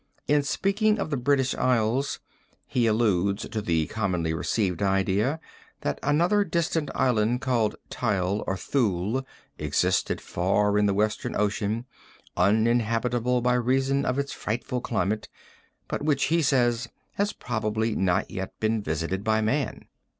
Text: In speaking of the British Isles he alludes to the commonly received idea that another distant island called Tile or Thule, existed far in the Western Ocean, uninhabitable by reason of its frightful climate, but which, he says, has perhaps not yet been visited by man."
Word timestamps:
In 0.27 0.41
speaking 0.41 0.97
of 0.97 1.11
the 1.11 1.15
British 1.15 1.53
Isles 1.53 2.19
he 2.65 2.87
alludes 2.87 3.47
to 3.47 3.61
the 3.61 3.85
commonly 3.85 4.33
received 4.33 4.81
idea 4.81 5.39
that 5.81 5.99
another 6.01 6.43
distant 6.43 6.89
island 6.95 7.41
called 7.41 7.75
Tile 7.91 8.43
or 8.47 8.57
Thule, 8.57 9.23
existed 9.59 10.19
far 10.19 10.79
in 10.79 10.87
the 10.87 10.95
Western 10.95 11.35
Ocean, 11.35 11.85
uninhabitable 12.35 13.41
by 13.41 13.53
reason 13.53 14.03
of 14.03 14.17
its 14.17 14.31
frightful 14.33 14.81
climate, 14.81 15.29
but 15.87 16.01
which, 16.01 16.23
he 16.33 16.41
says, 16.41 16.87
has 17.17 17.31
perhaps 17.31 17.67
not 17.77 18.31
yet 18.31 18.59
been 18.59 18.81
visited 18.81 19.23
by 19.23 19.39
man." 19.39 19.85